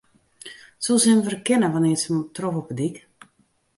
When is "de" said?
2.69-2.75